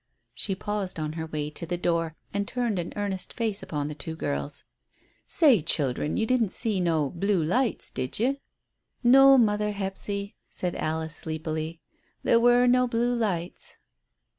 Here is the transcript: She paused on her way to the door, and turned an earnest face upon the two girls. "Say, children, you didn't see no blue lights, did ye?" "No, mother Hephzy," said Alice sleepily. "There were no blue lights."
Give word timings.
She 0.33 0.55
paused 0.55 0.99
on 0.99 1.13
her 1.13 1.27
way 1.27 1.51
to 1.51 1.67
the 1.67 1.77
door, 1.77 2.15
and 2.33 2.47
turned 2.47 2.79
an 2.79 2.91
earnest 2.95 3.33
face 3.33 3.61
upon 3.61 3.87
the 3.87 3.93
two 3.93 4.15
girls. 4.15 4.63
"Say, 5.27 5.61
children, 5.61 6.17
you 6.17 6.25
didn't 6.25 6.49
see 6.49 6.79
no 6.79 7.11
blue 7.11 7.43
lights, 7.43 7.91
did 7.91 8.17
ye?" 8.19 8.41
"No, 9.03 9.37
mother 9.37 9.69
Hephzy," 9.73 10.33
said 10.49 10.75
Alice 10.75 11.15
sleepily. 11.15 11.81
"There 12.23 12.39
were 12.39 12.65
no 12.65 12.87
blue 12.87 13.13
lights." 13.13 13.77